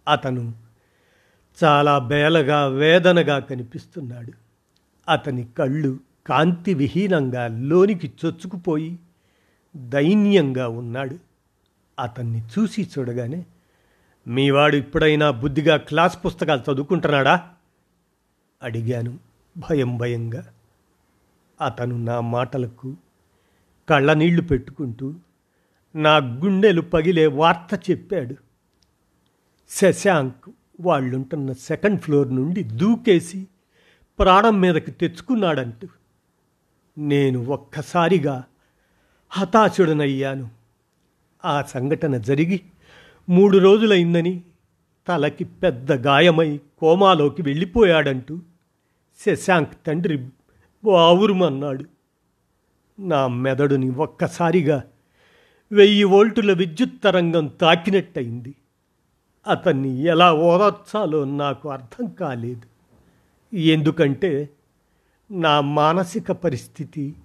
అతను 0.07 0.68
చాలా 1.63 1.99
బేలగా 1.99 2.65
వేదనగా 2.67 3.39
కనిపిస్తున్నాడు. 3.39 4.33
అతని 5.09 5.47
కళ్ళు 5.57 5.99
కాంతి 6.27 6.73
విహీనంగా 6.73 7.47
లోనికి 7.47 8.11
చొచ్చుకుపోయి 8.25 8.99
దైన్యంగా 9.77 10.67
ఉన్నాడు. 10.67 11.17
అతన్ని 11.99 12.41
చూసి 12.41 12.89
చూడగానే 12.99 13.45
మీవాడు 14.27 14.75
ఇప్పుడైనా 14.75 15.31
బుద్ధిగా 15.31 15.77
క్లాస్ 15.77 16.25
పుస్తకాలు 16.25 16.73
చదువుకుంటున్నాడా? 16.73 17.49
అడిగాను 18.63 19.19
భయం 19.57 19.97
భయంగా. 19.97 20.47
అతను 21.65 21.97
నా 21.97 22.19
మాటలకు 22.19 22.97
కళ్ళనీళ్ళు 23.89 24.41
పెట్టుకుంటూ 24.41 25.13
నా 25.95 26.17
గుండెలు 26.17 26.81
పగిలే 26.81 27.27
వార్త 27.27 27.91
చెప్పాడు. 27.91 28.35
శశాంక్ 29.69 30.49
వాళ్ళుంటున్న 30.79 31.51
సెకండ్ 31.51 32.01
ఫ్లోర్ 32.01 32.35
నుండి 32.35 32.63
దూకేసి 32.63 33.47
ప్రాణం 34.19 34.61
మీదకి 34.61 34.91
తెచ్చుకున్నాడంటూ 34.91 35.87
నేను 36.97 37.45
ఒక్కసారిగా 37.45 38.43
హతాశుడనయ్యాను. 39.29 40.49
ఆ 41.45 41.61
సంఘటన 41.61 42.17
జరిగి 42.17 42.61
మూడు 43.29 43.57
రోజులైందని 43.57 44.41
తలకి 45.07 45.43
పెద్ద 45.43 45.91
గాయమై 45.91 46.59
కోమాలోకి 46.79 47.41
వెళ్ళిపోయాడంటూ 47.41 48.39
శశాంక్ 49.25 49.73
తండ్రి 49.87 50.29
బావురుమన్నాడు. 50.83 51.85
నా 52.99 53.27
మెదడుని 53.27 53.89
ఒక్కసారిగా 53.89 54.83
వెయ్యి 55.71 56.03
వోల్టుల 56.03 56.53
విద్యుత్ 56.53 57.03
తరంగం 57.03 57.47
తాకినట్టయింది. 57.47 58.55
అతన్ని 59.49 60.03
ఎలా 60.03 60.33
ఓదార్చాలో 60.33 61.23
నాకు 61.23 61.69
అర్థం 61.69 62.07
కాలేదు. 62.07 62.61
ఎందుకంటే 63.55 64.49
నా 65.31 65.61
మానసిక 65.61 66.31
పరిస్థితి 66.31 67.15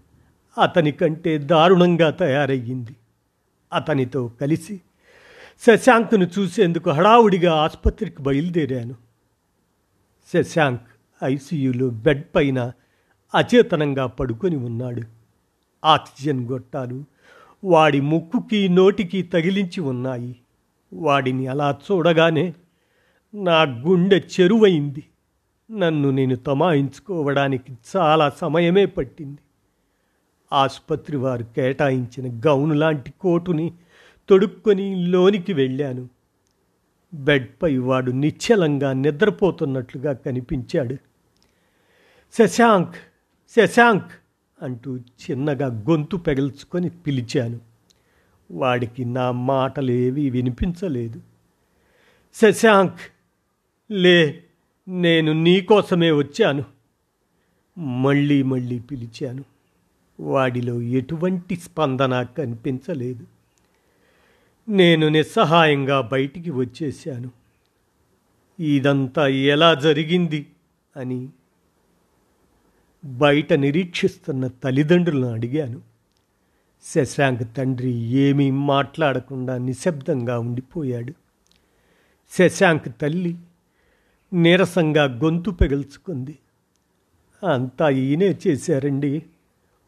అతని 0.63 0.93
కంటే 0.93 1.39
దారుణంగా 1.39 2.11
తయారయ్యింది. 2.11 2.97
అతనితో 3.73 4.31
కలిసి 4.41 4.81
శశాంక్ను 5.67 6.31
చూసేందుకు 6.39 6.91
హడావుడిగా 6.91 7.55
ఆసుపత్రికి 7.55 8.23
బయలుదేరాను. 8.23 8.95
శశాంక్ 10.33 10.83
ఐసీయూలో 11.25 11.89
బెడ్ 11.89 12.23
పైన 12.35 12.73
అచేతనంగా 13.35 14.07
పడుకొని 14.07 14.57
ఉన్నాడు. 14.57 15.03
ఆక్సిజన్ 15.85 16.49
గొట్టాలు 16.49 17.05
వాడి 17.65 18.01
ముక్కుకి 18.01 18.69
నోటికి 18.69 19.23
తగిలించి 19.23 19.81
ఉన్నాయి. 19.81 20.37
వాడిని 20.95 21.47
అలా 21.47 21.79
చూడగానే 21.83 22.55
నా 23.35 23.63
గుండె 23.63 24.21
చెరువైంది. 24.41 25.03
నన్ను 25.71 26.11
నేను 26.11 26.37
తమాయించుకోవడానికి 26.37 27.73
చాలా 27.97 28.31
సమయమే 28.31 28.87
పట్టింది. 28.87 29.43
ఆసుపత్రి 30.53 31.17
వారు 31.17 31.45
కేటాయించిన 31.45 32.41
గౌను 32.47 32.75
లాంటి 32.75 33.13
కోటుని 33.21 33.73
తొడుక్కొని 34.29 35.07
లోనికి 35.07 35.53
వెళ్ళాను. 35.53 36.09
బెడ్పై 37.15 37.77
వాడు 37.77 38.11
నిశ్చలంగా 38.11 38.93
నిద్రపోతున్నట్లుగా 38.93 40.13
కనిపించాడు. 40.13 40.97
శశాంక్! 42.33 42.95
శశాంక్! 43.57 44.13
అంటూ 44.63 44.97
చిన్నగా 44.97 45.67
గొంతు 45.67 46.17
పెగల్చుకొని 46.17 46.91
పిలిచాను. 46.91 47.74
వాడికి 48.51 49.05
నా 49.05 49.31
మాటలేవి 49.31 50.31
వినిపించలేదు. 50.31 51.21
శశాంక్ 52.35 53.01
లే 53.93 54.45
నేను 54.89 55.33
నీకోసమే 55.33 56.11
వచ్చాను. 56.13 56.65
మళ్ళీ 57.81 58.43
మళ్ళీ 58.43 58.79
పిలిచాను. 58.79 59.45
వాడిలో 60.21 60.83
ఎటువంటి 60.83 61.57
స్పందన 61.57 62.23
కనిపించలేదు. 62.23 63.27
నేను 64.69 65.09
నిస్సహాయంగా 65.09 66.01
బయటికి 66.01 66.51
వచ్చేశాను. 66.51 67.31
ఇదంతా 68.61 69.29
ఎలా 69.29 69.75
జరిగింది 69.75 70.47
అని 70.97 71.29
బయట 73.05 73.53
నిరీక్షిస్తున్న 73.53 74.47
తల్లిదండ్రులను 74.47 75.33
అడిగాను. 75.33 75.94
శశాంక్ 76.85 77.57
తండ్రి 77.57 77.91
ఏమీ 77.95 78.51
మాట్లాడకుండా 78.51 79.59
నిశ్శబ్దంగా 79.59 80.39
ఉండిపోయాడు. 80.39 81.13
శశాంక్ 82.39 83.01
తల్లి 83.01 83.37
నీరసంగా 84.33 85.05
గొంతు 85.05 85.51
పెగల్చుకుంది. 85.51 86.39
అంతా 87.53 87.91
ఈయనే 87.91 88.37
చేశారండి. 88.47 89.23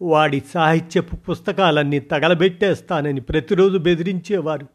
వాడి 0.02 0.42
సాహిత్యపు 0.54 1.16
పుస్తకాలన్నీ 1.16 1.98
తగలబెట్టేస్తానని 1.98 3.20
ప్రతిరోజు 3.20 3.78
బెదిరించేవారు. 3.78 4.66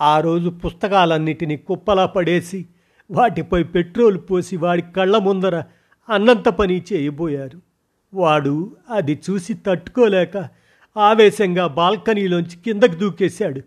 ఆ 0.00 0.20
రోజు 0.20 0.48
పుస్తకాలన్నిటినీ 0.48 1.56
కుప్పలా 1.56 2.06
పడేసి 2.06 2.66
వాటిపై 3.10 3.62
పెట్రోల్ 3.62 4.18
పోసి 4.30 4.56
వాడి 4.56 4.82
కళ్ళ 4.82 5.18
ముందర 5.18 5.62
అన్నంత 6.08 6.48
పని 6.48 6.82
చేయబోయారు. 6.92 7.60
వాడు 8.14 8.76
అది 8.90 9.20
చూసి 9.30 9.54
తట్టుకోలేక 9.54 10.61
ఆవేశంగా 10.96 11.66
బాల్కనీలోంచి 11.66 12.56
కిందకు 12.56 12.94
దూకేశాడు. 12.94 13.60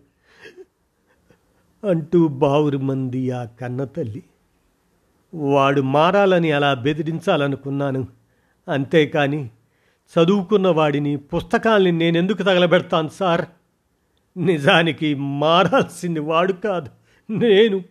అంటూ 1.86 2.28
బావురు 2.28 2.78
మంది 2.78 3.30
ఆ 3.30 3.44
కన్న 3.44 3.84
తల్లి. 3.84 4.22
వాడు 5.34 5.80
మారాలని 5.80 6.52
అలా 6.52 6.74
బెదిరించాలనుకున్నాను. 6.74 8.08
అంతేకాని 8.68 9.50
చదువుకున్న 10.06 10.68
వాడిని 10.68 11.16
పుస్తకాల్ని 11.16 11.92
నేనెందుకు 11.92 12.42
తగలబెడతాను 12.42 13.08
సార్? 13.08 13.44
నిజానికి 14.36 15.14
మారాల్సింది 15.14 16.20
వాడు 16.20 16.52
కాదు 16.52 16.90
నేను. 17.30 17.82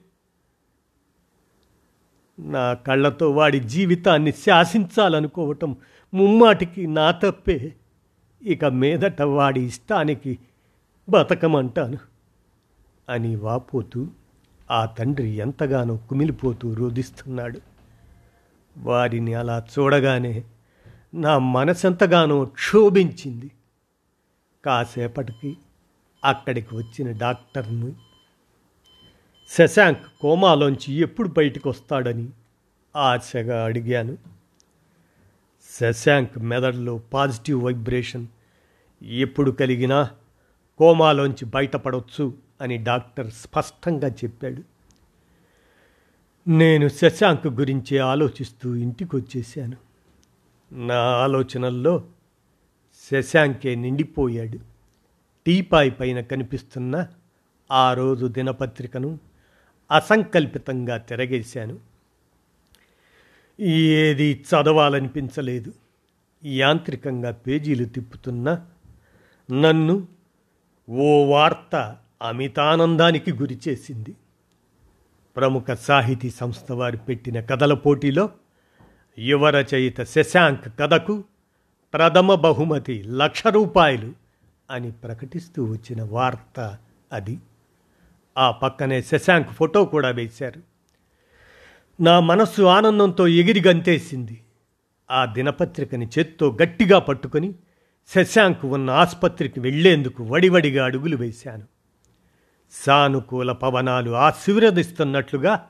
నా 2.39 2.73
కళ్ళతో 2.73 3.31
వాడి 3.31 3.59
జీవితాన్ని 3.59 4.31
శాసించాలనుకోవటం 4.31 5.75
ముమ్మాటికి 6.13 6.87
నా 6.87 7.11
తప్పే. 7.11 7.73
ఇక 8.43 8.65
మీదట 8.65 9.21
వాడి 9.21 9.61
ఇష్టానికి 9.61 10.39
బతకమంటాను. 11.09 11.97
అని 13.09 13.35
వాపోతూ 13.35 14.07
ఆ 14.71 14.85
తండ్రి 14.85 15.29
ఎంతగానో 15.29 15.97
కుమిలిపోతూ 15.97 16.73
రోధిస్తున్నాడు. 16.73 17.61
వారిని 18.77 19.33
అలా 19.33 19.63
చూడగానే 19.79 20.43
నా 21.13 21.37
మనసెంతగానో 21.37 22.45
క్షోభించింది. 22.45 23.51
కాసేపటికి 24.65 25.57
అక్కడికి 26.25 26.75
వచ్చిన 26.75 27.11
డాక్టర్ను 27.11 27.95
శశాంక్ 29.49 30.01
కోమాలోంచి 30.21 30.93
ఎప్పుడు 30.93 31.29
బయటకు 31.29 31.69
వస్తాడని 31.69 32.29
ఆశగా 32.95 33.65
అడిగాను. 33.65 34.34
శశాంక్ 35.79 36.39
మెదడులో 36.39 36.97
పాజిటివ్ 36.97 37.63
వైబ్రేషన్ 37.63 38.27
ఎప్పుడు 39.01 39.51
కలిగినా 39.51 40.09
కోమాలోంచి 40.77 41.45
బయటపడవచ్చు 41.45 42.33
అని 42.61 42.77
డాక్టర్ 42.77 43.31
స్పష్టంగా 43.31 44.07
చెప్పాడు. 44.07 44.61
నేను 46.49 46.87
శశాంక్ 46.87 47.47
గురించి 47.47 47.97
ఆలోచిస్తూ 47.97 48.75
ఇంటికి 48.75 49.15
వచ్చేసాను 49.15 49.77
నా 50.71 50.95
ఆలోచనల్లో 50.95 52.03
శశాంకే 53.11 53.75
నిండిపోయాడు. 53.75 54.59
టీపాయ్ 55.45 55.91
పైన 55.99 56.21
కనిపిస్తున్న 56.21 57.07
ఆ 57.71 57.93
రోజు 57.93 58.25
దినపత్రికను 58.25 59.19
అసంకల్పితంగా 59.91 60.97
తిరగేశాను. 60.97 61.94
ఏది 63.59 64.45
చదవాలనిపించలేదు. 64.49 65.73
యాంత్రికంగా 66.45 67.31
పేజీలు 67.31 67.85
తిప్పుతున్న 67.85 68.65
నన్ను 69.51 70.07
ఓ 70.89 71.25
వార్త 71.25 71.95
అమితానందానికి 72.21 73.33
గురిచేసింది 73.33 74.15
ప్రముఖ 75.37 75.71
సాహితీ 75.71 76.29
సంస్థ 76.29 76.71
వారు 76.71 76.97
పెట్టిన 76.97 77.39
కథల 77.39 77.73
పోటీలో 77.73 78.29
యువరచయిత 79.19 80.03
శశాంక్ 80.03 80.79
కథకు 80.79 81.23
ప్రథమ 81.93 82.35
బహుమతి 82.35 83.03
లక్ష 83.03 83.47
రూపాయలు 83.47 84.13
అని 84.71 84.91
ప్రకటిస్తూ 84.91 85.63
వచ్చిన 85.63 86.03
వార్త 86.03 86.77
అది. 87.13 87.39
ఆ 88.37 88.51
పక్కనే 88.51 89.01
శశాంక్ 89.01 89.49
ఫోటో 89.49 89.85
కూడా 89.85 90.09
వేశారు. 90.09 90.74
నా 92.01 92.19
మనస్సు 92.19 92.61
ఆనందంతో 92.61 93.27
ఎగిరి 93.27 93.61
గంతేసింది. 93.67 94.43
ఆ 95.11 95.25
దినపత్రికని 95.25 96.09
చేత్తో 96.19 96.57
గట్టిగా 96.63 96.99
పట్టుకొని 96.99 97.53
శశాంక్ 98.15 98.65
ఉన్న 98.65 98.89
ఆసుపత్రికి 98.89 99.59
వెళ్ళేందుకు 99.59 100.23
వడివడిగా 100.23 100.85
అడుగులు 100.85 101.15
వేశాను. 101.15 101.63
సానుకూల 102.71 103.51
పవనాలు 103.51 104.11
ఆశీర్వదిస్తున్నట్లుగా 104.11 105.67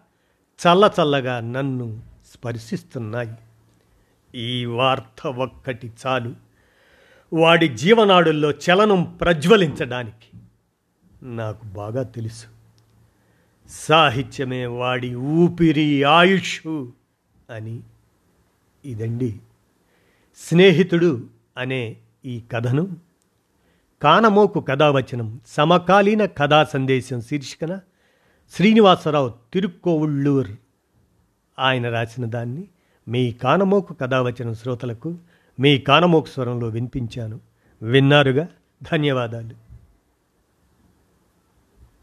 చల్లచల్లగా 0.68 1.40
నన్ను 1.40 2.02
స్పర్శిస్తున్నాయి. 2.34 3.34
ఈ 4.36 4.66
వార్త 4.66 5.28
ఒక్కటి 5.28 5.94
చాలు. 6.08 6.36
వాడి 7.34 7.68
జీవనాడుల్లో 7.68 8.52
చలనం 8.52 9.04
ప్రజ్వలించడానికి 9.04 10.38
నాకు 11.24 11.66
బాగా 11.66 12.04
తెలుసు. 12.04 12.55
సాహిత్యమే 13.70 14.66
వాడి 14.66 15.16
ఊపిరి 15.16 16.04
ఆయుష్ 16.04 16.62
అని 17.52 17.80
ఇదండి. 18.86 19.40
స్నేహితుడు 20.38 21.24
అనే 21.58 21.96
ఈ 22.26 22.44
కథను 22.52 22.96
కానమోకు 24.02 24.60
కథావచనం 24.60 25.42
సమకాలీన 25.48 26.26
కథా 26.26 26.64
సందేశం 26.64 27.22
శీర్షికన 27.22 27.80
శ్రీనివాసరావు 28.52 29.34
తిరుక్కోవుళ్ళూర్ 29.54 30.52
ఆయన 31.60 31.90
రాసిన 31.90 32.26
దాన్ని 32.26 32.64
మీ 33.08 33.32
కానమోకు 33.32 33.94
కథావచనం 33.94 34.54
శ్రోతలకు 34.54 35.18
మీ 35.60 35.78
కానమోకు 35.78 36.28
స్వరంలో 36.28 36.68
వినిపించాను. 36.68 37.40
విన్నారుగా? 37.82 38.48
ధన్యవాదాలు. 38.92 39.65